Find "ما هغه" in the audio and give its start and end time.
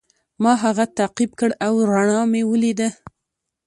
0.43-0.85